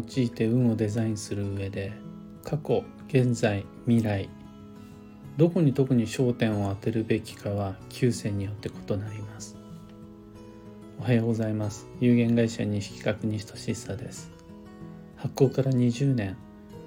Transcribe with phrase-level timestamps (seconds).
[0.00, 1.92] 用いて運をデザインする上で
[2.44, 4.28] 過去現在未来
[5.36, 9.56] どこに特に焦点を当てるべきかは9選によって異なります。
[10.98, 11.88] おはようございます。
[11.98, 14.30] 有限会社西企画西俊久です。
[15.16, 16.36] 発行から20年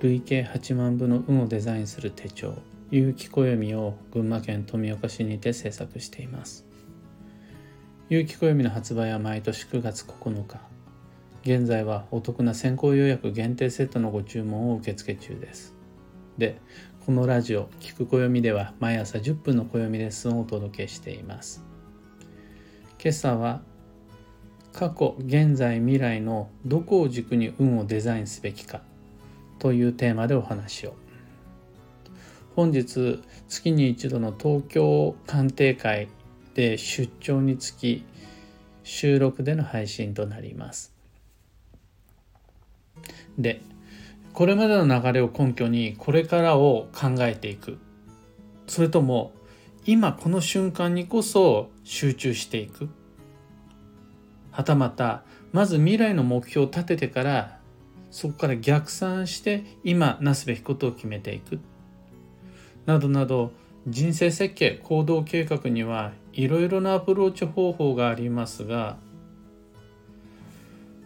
[0.01, 2.53] 累計8万部の運をデザインする手帳
[2.91, 6.65] 有機暦を群馬県富岡市にて制作しています。
[8.09, 10.72] 有機暦の発売は毎年9月9日。
[11.43, 15.75] 現在はお得な先行予約限定セットのご注文を受付中です。
[16.37, 16.61] で
[17.05, 21.61] このラジオ「聞く暦」では毎朝10分の暦レッスンをお届けしています。
[22.97, 23.61] 今朝は
[24.71, 28.81] 過去現在未来のどこを軸に運をデザインすべきか
[29.59, 30.95] というテーマでお話を。
[32.55, 36.07] 本日月に一度の東京鑑定会
[36.53, 38.05] で出張につき
[38.83, 40.92] 収録での配信となります。
[43.37, 43.61] で
[44.33, 47.77] これまでの流れを根拠にこれからを考えていく。
[48.67, 49.33] それとも
[49.85, 52.89] 今この瞬間にこそ集中していく。
[54.51, 57.59] はたまたまず未来の目標を立ててから
[58.09, 61.59] そこから逆算して今なすべきことを決めていく。
[62.85, 63.51] などなど
[63.87, 68.97] 人生設計行動計画にはいろいろなアプローチ方法がありますが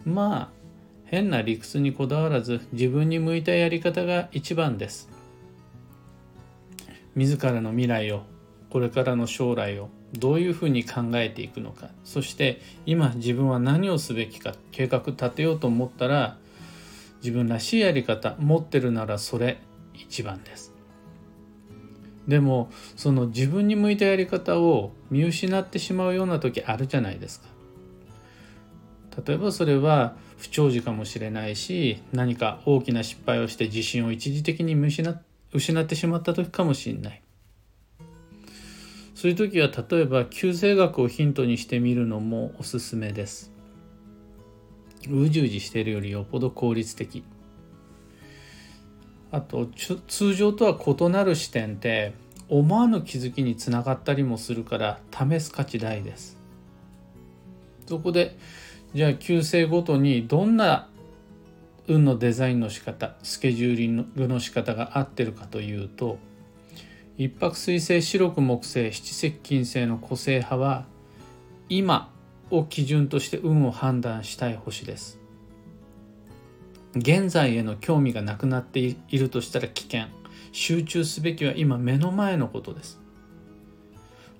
[0.04, 0.57] まあ
[1.10, 5.08] 変な理屈にこだわらず自分に向いたやり方が一番です。
[7.14, 8.22] 自らの未来を
[8.70, 11.88] これからの将来をどういうふうに考えていくのか。
[12.04, 16.36] そして今自分は何をすべきか計画立てようと思ったら
[17.22, 19.58] 自分らしいやり方持ってるならそれ
[19.94, 20.74] 一番です。
[22.28, 27.48] でもその自分に向いたやり方を見失ってしまうような時あるじゃないですか。
[29.26, 35.20] 例えばそれは不長寿かもしれないし何か大きな失敗をして自信を一時的に失
[35.52, 37.22] 失ってしまった時かもしれない。
[39.14, 43.50] そういう時は例えば旧世学をヒントにしてみるのもおすすめです。
[45.10, 47.24] うじうじしているよりよっぽど効率的。
[49.32, 49.68] あと
[50.06, 52.12] 通常とは異なる視点って
[52.48, 56.38] 思わぬ気づきにつながったりもするから試す価値大です。
[57.86, 58.36] そこで
[58.94, 60.88] じゃあ旧姓ごとにどんな
[61.86, 66.18] 運のデザインの仕方スケジューリングの仕方が合ってるかというと
[67.16, 70.86] 一泊水星白く木星七石金星の個性派は
[71.68, 72.10] 今
[72.50, 75.18] を基準として運を判断したい星です。
[76.94, 80.06] 現在への興味がなくなっているとしたら危険。
[80.52, 83.00] 集中すべきは今目の前のことです。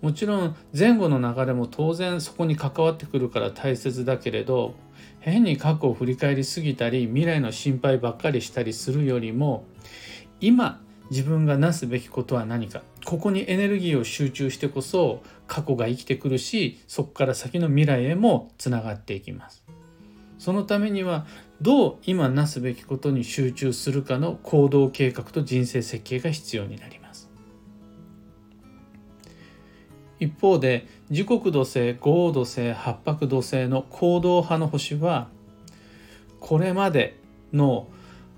[0.01, 4.75] もちろん前後の流れも当然そこに関わってくるから大切だけれど
[5.21, 9.65] 変に過去を振り返りすぎたり未来の心配ばっかりしたりするよりも
[10.41, 12.83] 今自分がなすべきことは何か。
[13.05, 19.65] ここにエネルギーを集中してこそ過去が生きてくるしそこから先の未来へもつながっていきます。
[20.39, 21.27] そのためには
[21.61, 26.98] どう今なすべきことに集中するかの行動計画と人生設計が必要になります。
[30.21, 35.29] 一方で時刻土星豪土星八白土星の行動派の星は
[36.41, 37.19] これまで
[37.53, 37.89] の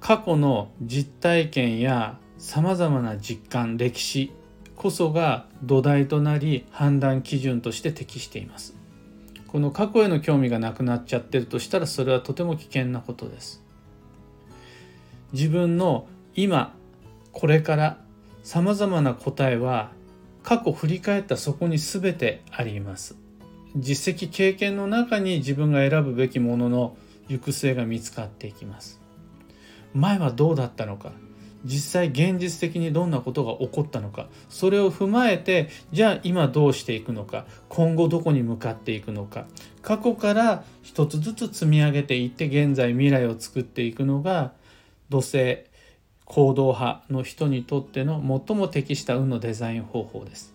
[0.00, 4.32] 過去の実体験やさまざまな実感歴史
[4.76, 8.74] こそが土台となり判断基準として適しています。
[9.46, 13.62] この過去への興味がなくなっちゃってるとしたらそれはとても危険なことです。
[15.32, 16.74] 自分の今
[17.32, 17.98] これから
[18.42, 19.92] さまざまな答えは
[20.42, 23.16] 過去振り返ったそこに全てあります。
[23.76, 26.96] 実績経験の中に自分が選ぶべきものの
[27.28, 29.00] 行く末が見つかっていきます。
[29.94, 31.12] 前はどうだったのか？
[31.64, 34.28] 実際現実的にどんなことが起こったのか？
[34.48, 37.44] それを踏まえてじゃあ今どうしていくのか？
[37.68, 39.46] 今後どこに向かっていくのか？
[39.82, 44.52] 過去から一つずつ積み上げていって現在未来を作っていくのが
[45.10, 45.64] 土星
[46.30, 50.54] 行動派の人にとっての最も適した運のデザイン方法です。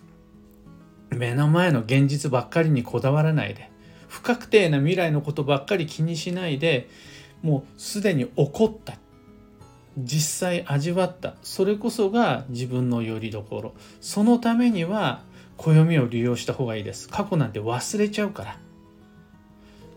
[1.10, 3.69] 目の前の現実ばっかりにこだわらないで
[4.07, 6.88] 不確定な未来のことばっかり気にしないで
[7.42, 8.94] もうすでに起こった
[9.98, 13.74] 実際味わったそれこそが自分の拠り所。
[14.00, 15.24] そのためには
[15.57, 17.10] 暦を利用した方がいいです。
[17.10, 18.57] 過去なんて忘れちゃうから。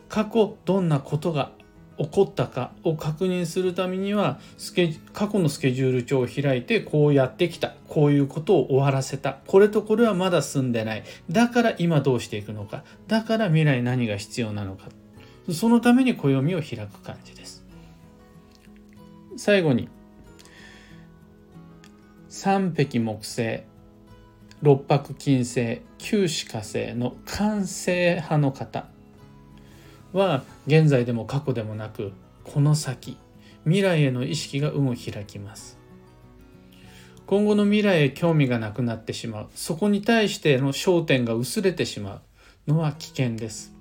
[0.09, 1.53] 過去どんなことが
[1.99, 7.75] 起こったかを確認するためにはスケ過去のスケジュール帳を開いてこうやってきた。
[7.89, 9.39] こういうことを終わらせた。
[9.47, 11.05] これとこれはまだ済んでない。
[11.31, 12.85] だから今どうしていくのか。
[13.09, 14.89] だから未来何が必要なのか。
[15.53, 17.65] そのために暦を開く感じです。
[19.37, 19.89] 最後に
[22.29, 23.62] 三匹木星
[24.61, 28.87] 六白金星九死火星の完成派の方。
[30.12, 32.12] は現在でも過去でもなく
[32.44, 33.19] この先
[33.64, 35.78] 未来への意識が運を開きます。
[37.26, 39.49] 今後の未来へ興味がなくなってしまう。
[39.55, 42.20] そこに対しての焦点が薄れてしまう。
[42.69, 43.75] のは危険です。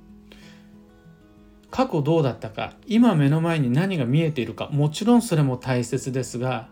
[1.70, 6.70] 過去どうだったか今目の前に何が見えているかもちろんそれも大切ですが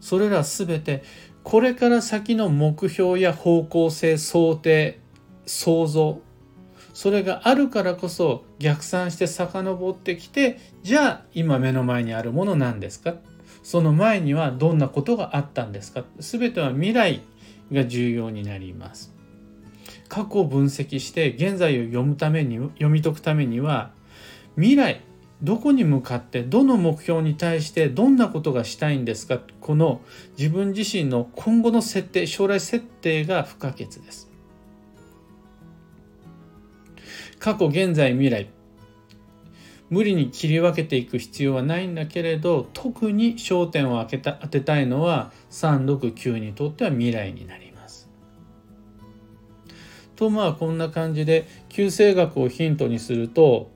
[0.00, 1.04] それら全て
[1.44, 4.98] これから先の目標や方向性想定
[5.46, 6.20] 想像
[6.92, 13.14] それがあるからこそ逆算して遡ってきてじゃあ今目の前にあるもの何ですか？
[13.62, 16.04] その前にはどんなことがあったんですか？
[16.18, 17.20] 全ては未来
[17.72, 19.14] が重要になります。
[20.08, 23.92] 過去を分析して現在を読むために読み解くためには
[24.56, 25.02] 未来
[25.42, 29.40] どこに向かってどの目標に対してどんなことがしたいんですか？
[29.60, 30.00] この
[30.38, 34.29] 自分自身の今後の設定将来設定が不可欠です。
[37.40, 38.48] 過去現在未来
[39.88, 48.08] 無理に切り分けていく必要はないんだけれど特に焦点を当てた当てたいのは369にとっては未来になります。
[50.14, 53.70] とまあこんな感じで旧星学をヒントにすると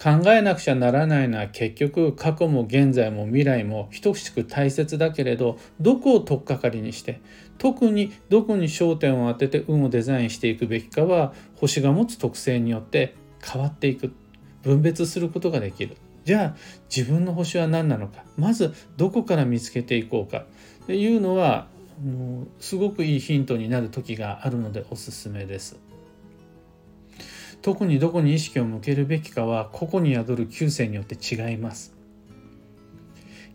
[0.00, 7.20] 考えなくちゃならないのは結局過去も現在も未来も等しく大切だけれどどこを取っかかりにして
[7.58, 13.14] 特にどこに焦点を当てて運をデザインしていくべきかは星が持つ特性によって
[13.44, 14.12] 変わっていく
[14.62, 15.96] 分別することができる。
[16.24, 16.56] じゃあ
[16.94, 18.24] 自分の星は何なのか。
[18.36, 20.44] まずどこから見つけていこうか。
[20.84, 21.66] っていうのは
[22.04, 25.76] もうすごくいいヒントになる時があるのでおすすめです。
[27.60, 31.97] 特にどこに意識を向けるべきかは個々に宿る旧星によって違います。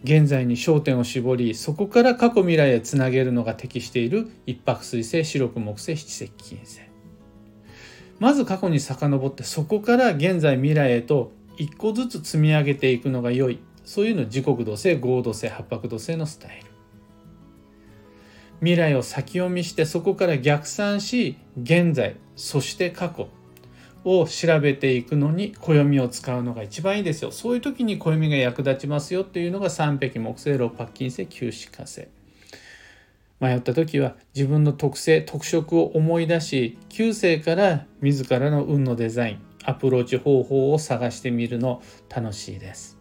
[0.03, 6.81] 現在に焦点を絞りそこから過去未来へつなげるのが適している一泊水星白く木星七石金星。
[8.19, 13.59] まず過去に遡ってそこから現在未来へと一個ずつ積み上げていくのが良い。
[13.85, 16.67] そういうの時刻土星合土星八白土星のスタイル。
[18.59, 23.27] 未来を先読みしてそこから逆算し現在そして過去。
[24.05, 32.07] を調べていくのに暦を使うのが一番いいですよそういう時に暦が役立ちますよっていうのが三匹木星六白金星九死火星
[33.39, 42.97] 迷った時は自分の特性特色を思い出し旧星から自らの運のデザインアプローチ方法を探してみるの楽しいです。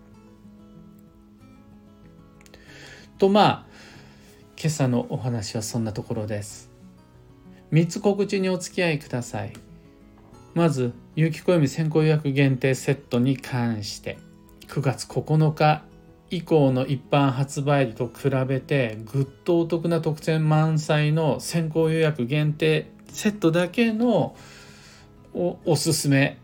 [3.19, 3.66] とまあ
[4.56, 6.70] 今朝のお話はそんなところです。
[7.72, 9.52] 3つ告知にお付き合いください。
[10.54, 14.19] まず有機暦先行予約限定セットに関して
[14.69, 15.82] 9月9日
[16.31, 24.34] 以降の一般発売日と比べてぐっとお得な特典満載の先行予約限定セットだけの
[25.34, 26.38] おおすすめ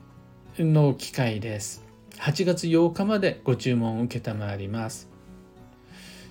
[0.59, 1.85] の機会です。
[2.19, 4.21] 8月8日までご注文を承
[4.57, 5.09] ります。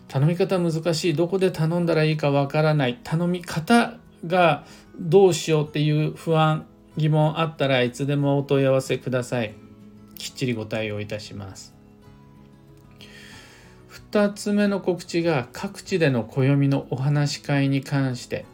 [0.08, 1.14] 頼み方難しい。
[1.14, 3.00] どこで頼んだらいいかわからない。
[3.04, 4.66] 頼み方が
[5.00, 6.66] どうしようっていう不安
[6.98, 9.54] 疑問あったらいつでもお問い合わせください。
[10.16, 11.76] きっちりご対応いたします。
[14.12, 18.46] 2つ目の告知が各地での暦のお話し会に関して。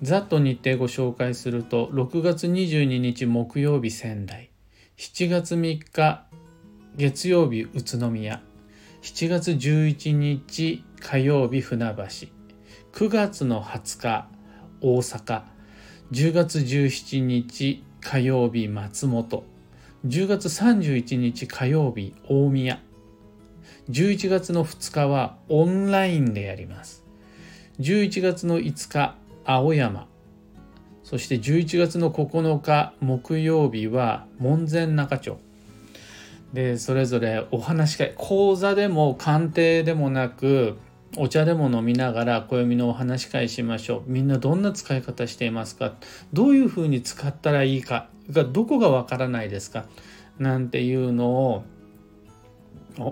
[0.00, 4.50] ざっと日程ご紹介すると6月22日木曜日仙台。
[4.96, 6.26] 7月3日
[6.96, 8.42] 月曜日宇都宮。
[9.02, 12.02] 7月11日火曜日船橋。
[12.92, 14.28] 9月の20日
[14.80, 15.59] 大阪。
[16.12, 19.44] 10月17日火曜日松本。
[20.04, 22.80] 10月31日火曜日大宮。
[23.90, 27.04] 11月の2日はオンラインでやります。
[27.78, 29.14] 11月の5日
[29.44, 30.08] 青山。
[31.04, 35.38] そして11月の9日木曜日は門前仲町。
[36.52, 40.76] でそれぞれお話し会講座でも鑑定でもなく
[41.16, 44.10] お茶でも飲みながら暦のお話し会しましょう。
[44.10, 45.94] みんなどんな使い方していますか？
[46.32, 48.08] どういうふうに使ったらいいか？
[48.30, 49.86] がどこがわからないですか？
[50.38, 51.64] なんていうのを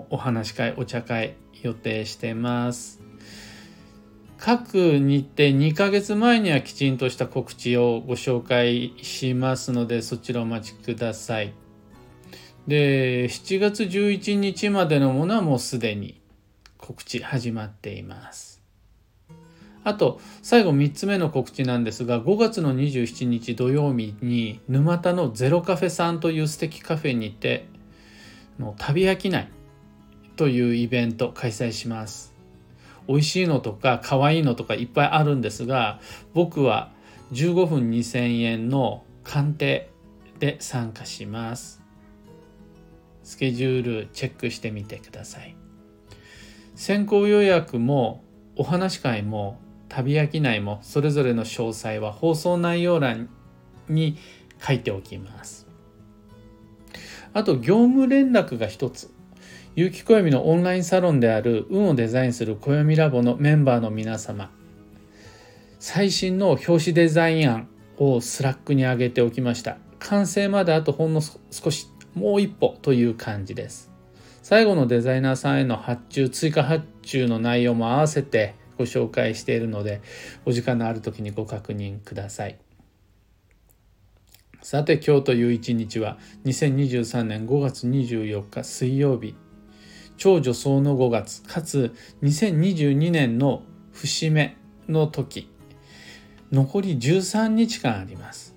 [0.09, 3.01] お話し会お茶会予定してます。
[4.37, 11.53] 各日程2ヶ月前にはきちんとした告知をご紹介しますのでそちらお待ちください。
[12.65, 16.18] で7月11日までのものはもうすでに。
[16.89, 18.63] 告知始まっています。
[19.83, 27.67] あと最後3つ目の告知なんですが5月の27日土曜日に沼田のゼロカフェさんという素敵カフェにて
[28.57, 29.49] の旅飽きない
[30.35, 32.33] というイベント開催します。
[33.07, 35.99] 美味しいのとか可愛いのとかいっぱいあるんですが
[36.33, 36.91] 僕は
[37.33, 39.91] 15分2000円の鑑定
[40.39, 41.83] で参加します。
[43.21, 45.58] スケジュールチェックしてみてください。
[46.79, 48.23] 先行予約も
[48.55, 49.59] お話し会も
[49.89, 53.27] 旅商いもそれぞれの詳細は放送内容欄
[53.89, 54.15] に
[54.65, 55.67] 書いておきます。
[57.33, 59.11] あと業務連絡が一つ。
[59.75, 64.49] 有機暦のオンラインサロンである運をデザインする暦ラボのメンバーの皆様。
[65.79, 67.67] 最新の表紙デザイン案
[67.97, 69.79] を Slack に上げておきました。
[69.99, 71.19] 完成まであとほんの
[71.51, 73.88] 少しもう一歩という感じです。
[74.49, 80.01] 最後のデザイナーさんへの発注追加発注の内容も合わせてご紹介しているので
[80.43, 82.57] お時間のある時にご確認ください。
[84.63, 89.35] さて今日という一日は2023年5月24日水曜日。
[90.17, 91.43] 超助走の5月。
[91.43, 95.47] かつ2022年の節目の時。
[96.51, 98.55] 残り13日間あります。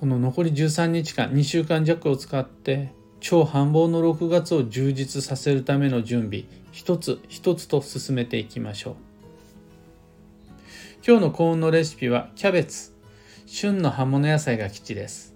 [0.00, 8.96] この残り13日間2週間弱を使って超繁忙の6月を充実させるための準備一つ一つと進めていきましょう。
[11.06, 12.92] 今日の幸運のレシピはキャベツ。
[13.46, 15.34] 旬の葉物野菜が基地です。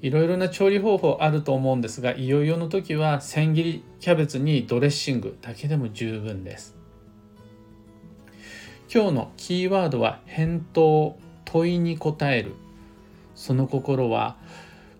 [0.00, 6.76] いろいろな調理方法あると思うんですがいよいよの時は千切りキャベツにドレッシングだけでも十分です。
[8.92, 12.54] 今日のキーワードは返答問いに答える。
[13.34, 14.36] その心は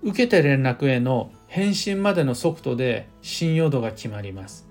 [0.02, 4.68] 受けた連絡への返信までの速度で信用度が決まります。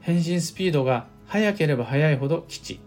[0.00, 2.80] 返信スピードが速ければ速いほど基地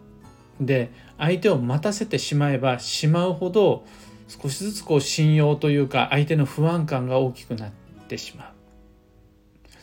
[0.60, 3.86] で相手を待たせてしまえばしまうほど
[4.28, 7.72] 少しずつこう信用というか相手の不安感が大きくなっ
[8.08, 8.48] てしまう。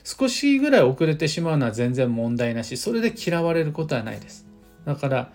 [0.03, 2.77] 少しぐらい遅れてしまうのは全然問題なし。
[2.77, 4.47] それで嫌われることはないです。
[4.85, 5.33] だから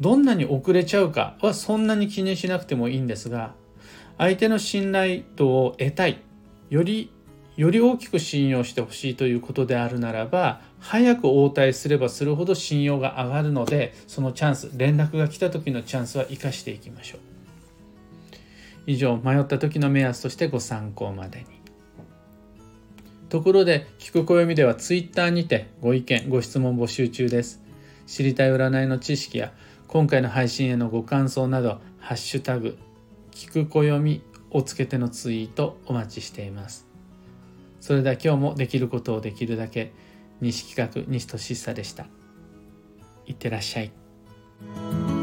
[0.00, 3.54] どんなに遅れちゃうかはそんなに気にしなくてもいいんですが
[4.18, 6.20] 相手の信頼度を得たい。
[6.70, 7.10] より
[7.56, 17.20] より大きく信用してほしいということであるならば早く応対すればするほど信用が上がるのでそのチャンス連絡が来た時のチャンスは生かしていきましょう。
[18.86, 21.46] 以上迷った時の目安としてご参考までに。
[23.28, 27.60] ところで聞く暦では Twitter にてご意見ご質問募集中です。
[28.06, 29.52] 知りたい占いの知識や
[29.88, 32.78] 今回の配信へのご感想などハッシュタグ
[33.32, 36.86] 聞く暦をつけてのツイートお待ちしています。
[37.80, 39.92] それでは今日もできることをできるだけ
[40.40, 42.06] 西企画西俊久でした。
[43.26, 45.17] いってらっしゃい。